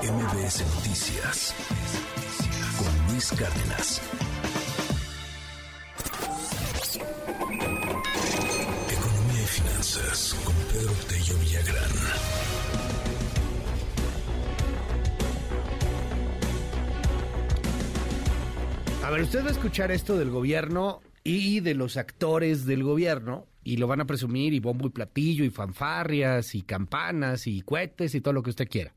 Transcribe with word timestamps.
MBS 0.00 0.64
Noticias 0.74 1.54
con 2.78 3.12
Luis 3.12 3.30
Cárdenas. 3.32 4.00
Economía 8.90 9.42
y 9.42 9.46
finanzas 9.46 10.34
con 10.44 10.54
Pedro 10.72 10.92
Tello 11.08 11.38
Villagrán. 11.38 11.90
A 19.04 19.10
ver, 19.10 19.22
usted 19.22 19.44
va 19.44 19.48
a 19.48 19.52
escuchar 19.52 19.92
esto 19.92 20.16
del 20.16 20.30
gobierno 20.30 21.02
y 21.22 21.60
de 21.60 21.74
los 21.74 21.96
actores 21.98 22.64
del 22.64 22.82
gobierno 22.82 23.46
y 23.62 23.76
lo 23.76 23.86
van 23.86 24.00
a 24.00 24.06
presumir 24.06 24.54
y 24.54 24.58
bombo 24.58 24.86
y 24.86 24.90
platillo 24.90 25.44
y 25.44 25.50
fanfarrias 25.50 26.54
y 26.54 26.62
campanas 26.62 27.46
y 27.46 27.60
cohetes 27.60 28.14
y 28.14 28.20
todo 28.22 28.32
lo 28.32 28.42
que 28.42 28.50
usted 28.50 28.68
quiera. 28.68 28.94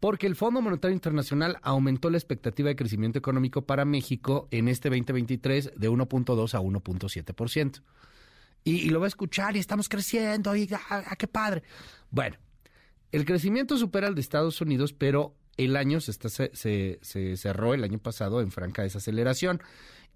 Porque 0.00 0.26
el 0.26 0.36
Fondo 0.36 0.60
Monetario 0.60 0.94
Internacional 0.94 1.58
aumentó 1.62 2.10
la 2.10 2.18
expectativa 2.18 2.68
de 2.68 2.76
crecimiento 2.76 3.18
económico 3.18 3.62
para 3.62 3.84
México 3.84 4.46
en 4.50 4.68
este 4.68 4.90
2023 4.90 5.72
de 5.76 5.90
1.2 5.90 6.54
a 6.54 6.60
1.7%. 6.60 7.82
Y, 8.64 8.72
y, 8.72 8.90
lo 8.90 9.00
va 9.00 9.06
a 9.06 9.08
escuchar 9.08 9.56
y 9.56 9.60
estamos 9.60 9.88
creciendo 9.88 10.54
y 10.56 10.68
ah, 10.72 11.04
ah, 11.06 11.16
qué 11.16 11.28
padre. 11.28 11.62
Bueno, 12.10 12.36
el 13.12 13.24
crecimiento 13.24 13.78
supera 13.78 14.08
al 14.08 14.14
de 14.14 14.20
Estados 14.20 14.60
Unidos, 14.60 14.92
pero 14.92 15.36
el 15.56 15.76
año 15.76 16.00
se, 16.00 16.10
está, 16.10 16.28
se, 16.28 16.50
se 16.52 17.36
cerró 17.36 17.74
el 17.74 17.84
año 17.84 17.98
pasado 17.98 18.40
en 18.40 18.50
franca 18.50 18.82
desaceleración. 18.82 19.62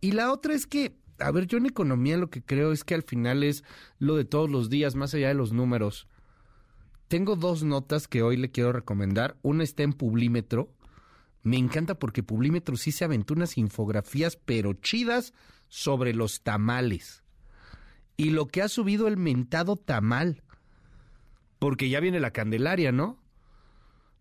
Y 0.00 0.12
la 0.12 0.32
otra 0.32 0.54
es 0.54 0.66
que 0.66 0.96
a 1.20 1.30
ver, 1.30 1.46
yo 1.46 1.58
en 1.58 1.66
economía 1.66 2.16
lo 2.16 2.30
que 2.30 2.42
creo 2.42 2.72
es 2.72 2.84
que 2.84 2.94
al 2.94 3.02
final 3.02 3.42
es 3.42 3.64
lo 3.98 4.16
de 4.16 4.24
todos 4.24 4.48
los 4.50 4.70
días, 4.70 4.94
más 4.94 5.14
allá 5.14 5.28
de 5.28 5.34
los 5.34 5.52
números. 5.52 6.06
Tengo 7.08 7.36
dos 7.36 7.62
notas 7.62 8.06
que 8.06 8.22
hoy 8.22 8.36
le 8.36 8.50
quiero 8.50 8.72
recomendar. 8.72 9.38
Una 9.40 9.64
está 9.64 9.82
en 9.82 9.94
Publímetro. 9.94 10.74
Me 11.42 11.56
encanta 11.56 11.98
porque 11.98 12.22
Publímetro 12.22 12.76
sí 12.76 12.92
se 12.92 13.04
aventó 13.04 13.32
unas 13.32 13.56
infografías 13.56 14.36
pero 14.36 14.74
chidas 14.74 15.32
sobre 15.68 16.12
los 16.12 16.42
tamales. 16.42 17.24
Y 18.18 18.30
lo 18.30 18.46
que 18.46 18.60
ha 18.60 18.68
subido 18.68 19.08
el 19.08 19.16
mentado 19.16 19.76
tamal. 19.76 20.42
Porque 21.58 21.88
ya 21.88 22.00
viene 22.00 22.20
la 22.20 22.32
Candelaria, 22.32 22.92
¿no? 22.92 23.18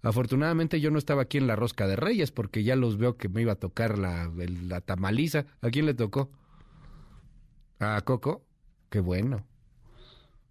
Afortunadamente 0.01 0.79
yo 0.79 0.89
no 0.89 0.97
estaba 0.97 1.23
aquí 1.23 1.37
en 1.37 1.47
la 1.47 1.57
Rosca 1.57 1.87
de 1.87 1.97
Reyes 1.97 2.31
porque 2.31 2.63
ya 2.63 2.77
los 2.77 2.97
veo 2.97 3.17
que 3.17 3.27
me 3.27 3.41
iba 3.41 3.53
a 3.53 3.59
tocar 3.59 3.97
la, 3.97 4.31
la 4.35 4.79
tamaliza. 4.79 5.45
¿A 5.61 5.69
quién 5.69 5.85
le 5.85 5.93
tocó? 5.93 6.31
¿A 7.79 7.99
Coco? 8.01 8.45
Qué 8.89 9.01
bueno. 9.01 9.45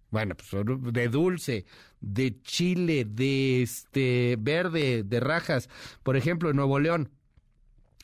Bueno, 0.09 0.35
pues 0.35 0.49
de 0.93 1.07
dulce, 1.09 1.65
de 1.99 2.41
chile, 2.41 3.05
de 3.05 3.61
este 3.61 4.37
verde, 4.39 5.03
de 5.03 5.19
rajas. 5.19 5.69
Por 6.03 6.15
ejemplo, 6.15 6.49
en 6.49 6.55
Nuevo 6.55 6.79
León. 6.79 7.11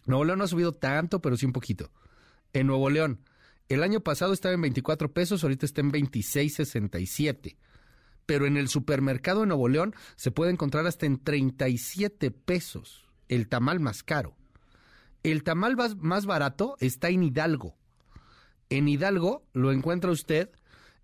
Nuevo 0.06 0.26
León 0.26 0.40
no 0.40 0.46
ha 0.46 0.50
subido 0.50 0.74
tanto, 0.74 1.22
pero 1.22 1.38
sí 1.38 1.46
un 1.46 1.54
poquito. 1.54 1.92
En 2.52 2.68
Nuevo 2.68 2.90
León, 2.90 3.22
el 3.70 3.84
año 3.84 4.02
pasado 4.02 4.34
estaba 4.34 4.54
en 4.54 4.62
24 4.62 5.14
pesos, 5.14 5.44
ahorita 5.44 5.66
está 5.66 5.82
en 5.82 5.92
26.67. 5.92 7.56
Pero 8.26 8.46
en 8.46 8.58
el 8.58 8.68
supermercado 8.68 9.42
de 9.42 9.48
Nuevo 9.48 9.70
León 9.70 9.96
se 10.16 10.32
puede 10.32 10.52
encontrar 10.52 10.86
hasta 10.88 11.06
en 11.06 11.24
37 11.24 12.32
pesos, 12.32 13.06
el 13.30 13.48
tamal 13.48 13.80
más 13.80 14.04
caro. 14.04 14.36
El 15.24 15.44
tamal 15.44 15.78
más 16.00 16.26
barato 16.26 16.76
está 16.80 17.08
en 17.08 17.24
Hidalgo, 17.24 17.78
en 18.70 18.88
Hidalgo 18.88 19.46
lo 19.54 19.72
encuentra 19.72 20.10
usted 20.10 20.50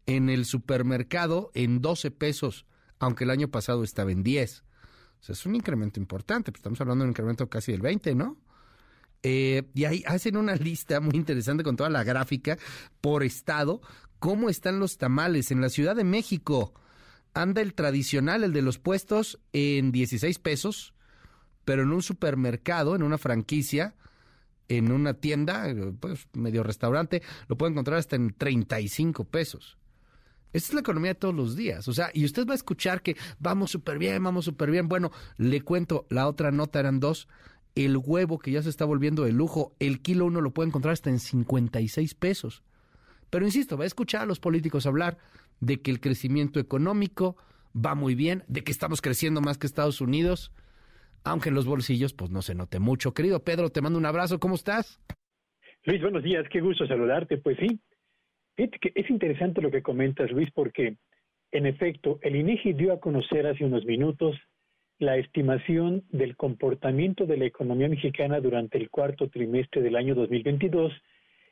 en 0.09 0.29
el 0.29 0.45
supermercado 0.45 1.51
en 1.53 1.81
12 1.81 2.09
pesos, 2.09 2.65
aunque 2.97 3.25
el 3.25 3.29
año 3.29 3.49
pasado 3.49 3.83
estaba 3.83 4.11
en 4.11 4.23
10. 4.23 4.63
O 5.19 5.23
sea, 5.23 5.33
es 5.33 5.45
un 5.45 5.55
incremento 5.55 5.99
importante, 5.99 6.51
pues 6.51 6.59
estamos 6.59 6.81
hablando 6.81 7.03
de 7.03 7.09
un 7.09 7.11
incremento 7.11 7.47
casi 7.47 7.71
del 7.71 7.81
20, 7.81 8.15
¿no? 8.15 8.37
Eh, 9.21 9.69
y 9.75 9.85
ahí 9.85 10.03
hacen 10.07 10.35
una 10.35 10.55
lista 10.55 10.99
muy 10.99 11.15
interesante 11.15 11.63
con 11.63 11.75
toda 11.75 11.89
la 11.89 12.03
gráfica 12.03 12.57
por 13.01 13.23
estado, 13.23 13.81
cómo 14.17 14.49
están 14.49 14.79
los 14.79 14.97
tamales 14.97 15.51
en 15.51 15.61
la 15.61 15.69
Ciudad 15.69 15.95
de 15.95 16.05
México. 16.05 16.73
Anda 17.35 17.61
el 17.61 17.75
tradicional, 17.75 18.43
el 18.43 18.53
de 18.53 18.63
los 18.63 18.79
puestos, 18.79 19.39
en 19.53 19.91
16 19.91 20.39
pesos, 20.39 20.95
pero 21.65 21.83
en 21.83 21.91
un 21.91 22.01
supermercado, 22.01 22.95
en 22.95 23.03
una 23.03 23.19
franquicia, 23.19 23.93
en 24.69 24.91
una 24.91 25.13
tienda, 25.13 25.67
pues 25.99 26.27
medio 26.33 26.63
restaurante, 26.63 27.21
lo 27.47 27.57
puede 27.57 27.73
encontrar 27.73 27.99
hasta 27.99 28.15
en 28.15 28.33
35 28.33 29.25
pesos. 29.25 29.78
Esta 30.51 30.69
es 30.69 30.73
la 30.73 30.79
economía 30.81 31.11
de 31.11 31.19
todos 31.19 31.35
los 31.35 31.55
días. 31.55 31.87
O 31.87 31.93
sea, 31.93 32.09
y 32.13 32.25
usted 32.25 32.47
va 32.47 32.53
a 32.53 32.55
escuchar 32.55 33.01
que 33.01 33.15
vamos 33.39 33.71
súper 33.71 33.97
bien, 33.97 34.23
vamos 34.23 34.45
súper 34.45 34.71
bien. 34.71 34.87
Bueno, 34.87 35.11
le 35.37 35.61
cuento, 35.61 36.05
la 36.09 36.27
otra 36.27 36.51
nota 36.51 36.79
eran 36.79 36.99
dos. 36.99 37.27
El 37.75 37.97
huevo 37.97 38.39
que 38.39 38.51
ya 38.51 38.61
se 38.61 38.69
está 38.69 38.85
volviendo 38.85 39.23
de 39.23 39.31
lujo, 39.31 39.75
el 39.79 40.01
kilo 40.01 40.25
uno 40.25 40.41
lo 40.41 40.51
puede 40.51 40.69
encontrar 40.69 40.93
hasta 40.93 41.09
en 41.09 41.19
56 41.19 42.15
pesos. 42.15 42.63
Pero 43.29 43.45
insisto, 43.45 43.77
va 43.77 43.83
a 43.83 43.87
escuchar 43.87 44.21
a 44.21 44.25
los 44.25 44.39
políticos 44.39 44.85
hablar 44.85 45.17
de 45.59 45.81
que 45.81 45.91
el 45.91 45.99
crecimiento 45.99 46.59
económico 46.59 47.37
va 47.75 47.93
muy 47.93 48.15
bien, 48.15 48.43
de 48.47 48.63
que 48.63 48.71
estamos 48.71 49.01
creciendo 49.01 49.41
más 49.41 49.57
que 49.57 49.67
Estados 49.67 50.01
Unidos 50.01 50.51
aunque 51.23 51.49
en 51.49 51.55
los 51.55 51.65
bolsillos 51.65 52.13
pues 52.13 52.31
no 52.31 52.41
se 52.41 52.55
note 52.55 52.79
mucho. 52.79 53.13
Querido 53.13 53.43
Pedro, 53.43 53.69
te 53.69 53.81
mando 53.81 53.99
un 53.99 54.05
abrazo, 54.05 54.39
¿cómo 54.39 54.55
estás? 54.55 54.99
Luis, 55.85 56.01
buenos 56.01 56.23
días, 56.23 56.45
qué 56.51 56.61
gusto 56.61 56.85
saludarte. 56.87 57.37
Pues 57.37 57.57
sí, 57.59 57.79
es 58.63 59.09
interesante 59.09 59.61
lo 59.61 59.71
que 59.71 59.81
comentas, 59.81 60.31
Luis, 60.31 60.49
porque 60.51 60.97
en 61.51 61.65
efecto, 61.65 62.19
el 62.21 62.35
INEGI 62.35 62.73
dio 62.73 62.93
a 62.93 62.99
conocer 62.99 63.47
hace 63.47 63.65
unos 63.65 63.83
minutos 63.85 64.37
la 64.99 65.17
estimación 65.17 66.03
del 66.11 66.35
comportamiento 66.35 67.25
de 67.25 67.37
la 67.37 67.45
economía 67.45 67.89
mexicana 67.89 68.39
durante 68.39 68.77
el 68.77 68.89
cuarto 68.89 69.29
trimestre 69.29 69.81
del 69.81 69.95
año 69.95 70.13
2022 70.13 70.91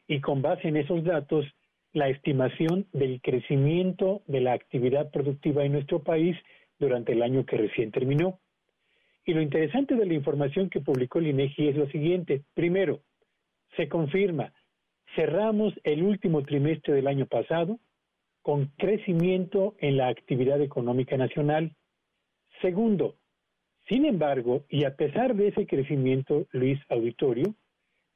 y 0.08 0.22
con 0.22 0.42
base 0.42 0.68
en 0.68 0.78
esos 0.78 1.04
datos, 1.04 1.46
la 1.94 2.10
estimación 2.10 2.86
del 2.94 3.22
crecimiento 3.22 4.22
de 4.28 4.42
la 4.42 4.54
actividad 4.54 5.10
productiva 5.10 5.66
en 5.66 5.72
nuestro 5.72 6.04
país 6.04 6.38
durante 6.78 7.14
el 7.14 7.24
año 7.24 7.46
que 7.46 7.58
recién 7.58 7.92
terminó. 7.92 8.40
Y 9.26 9.34
lo 9.34 9.42
interesante 9.42 9.96
de 9.96 10.06
la 10.06 10.14
información 10.14 10.70
que 10.70 10.82
publicó 10.82 11.20
el 11.20 11.28
INEGI 11.28 11.70
es 11.70 11.76
lo 11.76 11.90
siguiente. 11.90 12.44
Primero, 12.54 13.02
se 13.76 13.88
confirma, 13.90 14.54
cerramos 15.18 15.74
el 15.84 16.04
último 16.04 16.44
trimestre 16.44 16.94
del 16.94 17.08
año 17.08 17.26
pasado 17.26 17.80
con 18.44 18.68
crecimiento 18.78 19.76
en 19.80 19.98
la 19.98 20.10
actividad 20.10 20.62
económica 20.62 21.18
nacional. 21.18 21.76
Segundo, 22.62 23.16
sin 23.90 24.06
embargo, 24.06 24.64
y 24.70 24.84
a 24.84 24.96
pesar 24.96 25.36
de 25.36 25.48
ese 25.48 25.66
crecimiento, 25.66 26.46
Luis 26.52 26.80
Auditorio, 26.90 27.56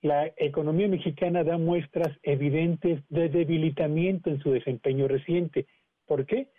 la 0.04 0.32
economía 0.38 0.88
mexicana 0.88 1.44
da 1.44 1.58
muestras 1.58 2.16
evidentes 2.22 3.02
de 3.10 3.30
debilitamiento 3.30 4.30
en 4.30 4.40
su 4.40 4.52
desempeño 4.52 5.08
reciente. 5.08 5.66
¿Por 6.06 6.26
qué? 6.28 6.50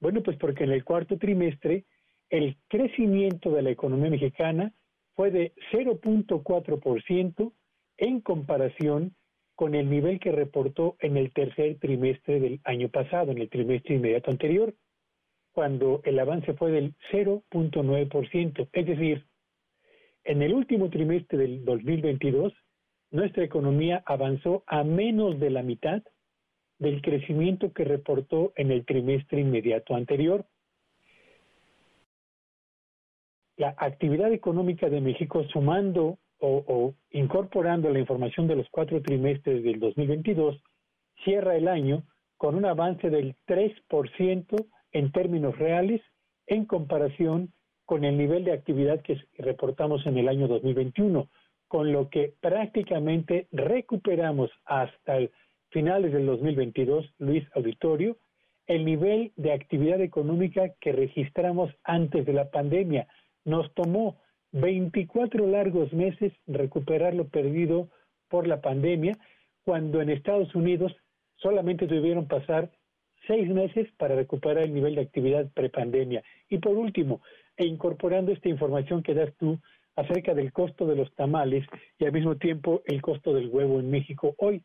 Bueno, 0.00 0.20
pues 0.22 0.36
porque 0.36 0.64
en 0.64 0.72
el 0.72 0.84
cuarto 0.84 1.16
trimestre 1.16 1.84
el 2.28 2.56
crecimiento 2.68 3.52
de 3.52 3.62
la 3.62 3.70
economía 3.70 4.10
mexicana 4.10 4.72
fue 5.14 5.30
de 5.30 5.52
0.4% 5.72 7.52
en 7.98 8.20
comparación 8.20 9.14
con 9.62 9.76
el 9.76 9.88
nivel 9.88 10.18
que 10.18 10.32
reportó 10.32 10.96
en 10.98 11.16
el 11.16 11.32
tercer 11.32 11.78
trimestre 11.78 12.40
del 12.40 12.60
año 12.64 12.88
pasado, 12.88 13.30
en 13.30 13.38
el 13.38 13.48
trimestre 13.48 13.94
inmediato 13.94 14.32
anterior, 14.32 14.74
cuando 15.52 16.00
el 16.02 16.18
avance 16.18 16.52
fue 16.54 16.72
del 16.72 16.96
0.9%. 17.12 18.68
Es 18.72 18.86
decir, 18.86 19.24
en 20.24 20.42
el 20.42 20.52
último 20.52 20.90
trimestre 20.90 21.38
del 21.38 21.64
2022, 21.64 22.52
nuestra 23.12 23.44
economía 23.44 24.02
avanzó 24.04 24.64
a 24.66 24.82
menos 24.82 25.38
de 25.38 25.50
la 25.50 25.62
mitad 25.62 26.02
del 26.80 27.00
crecimiento 27.00 27.72
que 27.72 27.84
reportó 27.84 28.52
en 28.56 28.72
el 28.72 28.84
trimestre 28.84 29.42
inmediato 29.42 29.94
anterior. 29.94 30.44
La 33.62 33.76
actividad 33.78 34.32
económica 34.32 34.90
de 34.90 35.00
México 35.00 35.44
sumando 35.52 36.18
o, 36.40 36.94
incorporando 37.12 37.90
la 37.90 38.00
información 38.00 38.48
de 38.48 38.56
los 38.56 38.66
cuatro 38.72 39.00
trimestres 39.00 39.62
del 39.62 39.78
2022 39.78 40.60
cierra 41.22 41.54
el 41.54 41.68
año 41.68 42.02
con 42.36 42.56
un 42.56 42.64
avance 42.64 43.08
del 43.08 43.36
3% 43.46 44.66
en 44.90 45.12
términos 45.12 45.56
reales 45.56 46.00
en 46.48 46.64
comparación 46.64 47.52
con 47.84 48.02
el 48.02 48.18
nivel 48.18 48.42
de 48.42 48.52
actividad 48.52 49.00
que 49.02 49.16
reportamos 49.38 50.04
en 50.06 50.18
el 50.18 50.26
año 50.26 50.48
2021, 50.48 51.28
con 51.68 51.92
lo 51.92 52.08
que 52.10 52.34
prácticamente 52.40 53.46
recuperamos 53.52 54.50
hasta 54.64 55.18
el 55.18 55.30
finales 55.70 56.12
del 56.12 56.26
2022, 56.26 57.14
Luis 57.18 57.44
Auditorio, 57.54 58.16
el 58.66 58.84
nivel 58.84 59.32
de 59.36 59.52
actividad 59.52 60.00
económica 60.00 60.72
que 60.80 60.90
registramos 60.90 61.70
antes 61.84 62.26
de 62.26 62.32
la 62.32 62.50
pandemia, 62.50 63.06
nos 63.44 63.72
tomó 63.74 64.18
24 64.52 65.46
largos 65.46 65.92
meses 65.92 66.32
recuperar 66.46 67.14
lo 67.14 67.28
perdido 67.28 67.88
por 68.28 68.46
la 68.46 68.60
pandemia, 68.60 69.18
cuando 69.64 70.00
en 70.00 70.10
Estados 70.10 70.54
Unidos 70.54 70.94
solamente 71.36 71.86
tuvieron 71.86 72.26
pasar 72.28 72.70
seis 73.26 73.48
meses 73.48 73.88
para 73.98 74.16
recuperar 74.16 74.64
el 74.64 74.74
nivel 74.74 74.94
de 74.94 75.02
actividad 75.02 75.50
prepandemia. 75.54 76.22
Y 76.48 76.58
por 76.58 76.76
último, 76.76 77.20
e 77.56 77.66
incorporando 77.66 78.32
esta 78.32 78.48
información 78.48 79.02
que 79.02 79.14
das 79.14 79.34
tú 79.36 79.58
acerca 79.96 80.34
del 80.34 80.52
costo 80.52 80.86
de 80.86 80.96
los 80.96 81.14
tamales 81.14 81.66
y 81.98 82.04
al 82.04 82.12
mismo 82.12 82.36
tiempo 82.36 82.82
el 82.86 83.02
costo 83.02 83.34
del 83.34 83.48
huevo 83.48 83.78
en 83.78 83.90
México 83.90 84.34
hoy. 84.38 84.62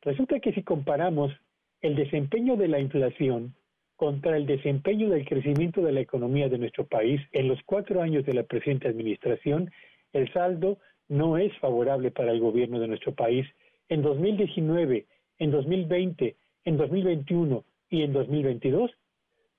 Resulta 0.00 0.40
que 0.40 0.52
si 0.52 0.62
comparamos 0.62 1.32
el 1.80 1.94
desempeño 1.94 2.56
de 2.56 2.68
la 2.68 2.80
inflación 2.80 3.54
contra 4.02 4.36
el 4.36 4.46
desempeño 4.46 5.10
del 5.10 5.24
crecimiento 5.24 5.80
de 5.80 5.92
la 5.92 6.00
economía 6.00 6.48
de 6.48 6.58
nuestro 6.58 6.84
país 6.84 7.20
en 7.30 7.46
los 7.46 7.60
cuatro 7.64 8.02
años 8.02 8.26
de 8.26 8.34
la 8.34 8.42
presente 8.42 8.88
administración, 8.88 9.70
el 10.12 10.28
saldo 10.32 10.78
no 11.06 11.38
es 11.38 11.56
favorable 11.58 12.10
para 12.10 12.32
el 12.32 12.40
gobierno 12.40 12.80
de 12.80 12.88
nuestro 12.88 13.14
país. 13.14 13.46
En 13.88 14.02
2019, 14.02 15.06
en 15.38 15.50
2020, 15.52 16.34
en 16.64 16.76
2021 16.76 17.64
y 17.90 18.02
en 18.02 18.12
2022, 18.12 18.90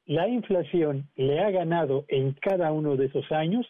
la 0.07 0.27
inflación 0.27 1.07
le 1.15 1.39
ha 1.39 1.49
ganado 1.49 2.03
en 2.09 2.33
cada 2.33 2.73
uno 2.73 2.97
de 2.97 3.05
esos 3.05 3.31
años 3.31 3.65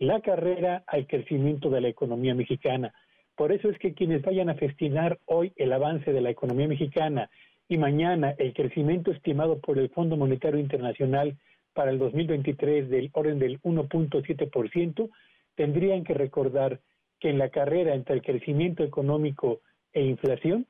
la 0.00 0.20
carrera 0.20 0.82
al 0.88 1.06
crecimiento 1.06 1.70
de 1.70 1.80
la 1.80 1.90
economía 1.90 2.34
mexicana. 2.34 2.92
Por 3.36 3.52
eso 3.52 3.70
es 3.70 3.78
que 3.78 3.94
quienes 3.94 4.22
vayan 4.22 4.50
a 4.50 4.56
festinar 4.56 5.20
hoy 5.26 5.52
el 5.54 5.72
avance 5.72 6.12
de 6.12 6.20
la 6.20 6.30
economía 6.30 6.66
mexicana 6.66 7.30
y 7.68 7.76
mañana 7.76 8.34
el 8.38 8.54
crecimiento 8.54 9.10
estimado 9.10 9.60
por 9.60 9.78
el 9.78 9.90
Fondo 9.90 10.16
Monetario 10.16 10.58
Internacional 10.58 11.36
para 11.74 11.90
el 11.90 11.98
2023 11.98 12.88
del 12.88 13.10
orden 13.12 13.38
del 13.38 13.60
1.7%, 13.60 15.10
tendrían 15.54 16.02
que 16.02 16.14
recordar 16.14 16.80
que 17.20 17.30
en 17.30 17.38
la 17.38 17.50
carrera 17.50 17.94
entre 17.94 18.14
el 18.14 18.22
crecimiento 18.22 18.82
económico 18.82 19.60
e 19.92 20.02
inflación, 20.02 20.66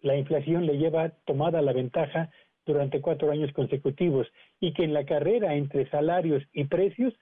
la 0.00 0.16
inflación 0.16 0.64
le 0.64 0.78
lleva 0.78 1.10
tomada 1.26 1.60
la 1.60 1.72
ventaja 1.72 2.30
durante 2.64 3.00
cuatro 3.00 3.30
años 3.30 3.52
consecutivos 3.52 4.28
y 4.60 4.74
que 4.74 4.84
en 4.84 4.94
la 4.94 5.04
carrera 5.04 5.54
entre 5.54 5.88
salarios 5.90 6.44
y 6.52 6.64
precios, 6.64 7.14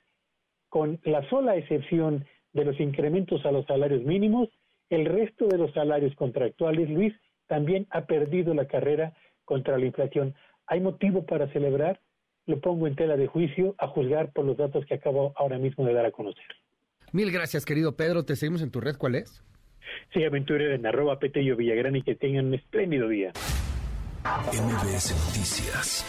con 0.68 1.00
la 1.04 1.26
sola 1.30 1.56
excepción 1.56 2.26
de 2.52 2.64
los 2.64 2.78
incrementos 2.80 3.46
a 3.46 3.52
los 3.52 3.64
salarios 3.66 4.02
mínimos, 4.02 4.48
el 4.90 5.06
resto 5.06 5.46
de 5.46 5.58
los 5.58 5.72
salarios 5.72 6.14
contractuales, 6.16 6.90
Luis, 6.90 7.14
también 7.46 7.86
ha 7.90 8.06
perdido 8.06 8.54
la 8.54 8.66
carrera 8.66 9.14
contra 9.44 9.78
la 9.78 9.86
inflación. 9.86 10.34
¿Hay 10.66 10.80
motivo 10.80 11.24
para 11.26 11.50
celebrar? 11.52 12.00
Lo 12.46 12.60
pongo 12.60 12.86
en 12.86 12.94
tela 12.94 13.16
de 13.16 13.26
juicio 13.26 13.74
a 13.78 13.88
juzgar 13.88 14.32
por 14.32 14.44
los 14.44 14.56
datos 14.56 14.84
que 14.86 14.94
acabo 14.94 15.32
ahora 15.36 15.58
mismo 15.58 15.84
de 15.84 15.94
dar 15.94 16.06
a 16.06 16.12
conocer. 16.12 16.44
Mil 17.12 17.32
gracias, 17.32 17.64
querido 17.64 17.96
Pedro. 17.96 18.24
Te 18.24 18.36
seguimos 18.36 18.62
en 18.62 18.70
tu 18.70 18.80
red. 18.80 18.96
¿Cuál 18.96 19.16
es? 19.16 19.42
Sí, 20.12 20.24
aventurero 20.24 20.74
en 20.74 20.86
arroba 20.86 21.18
Petello 21.18 21.56
Villagrán 21.56 21.96
y 21.96 22.02
que 22.02 22.14
tengan 22.14 22.46
un 22.46 22.54
espléndido 22.54 23.08
día. 23.08 23.32
MBS 24.52 25.14
Noticias 25.26 26.04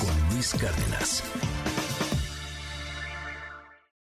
con 0.00 0.34
Luis 0.34 0.54
Cárdenas. 0.54 1.57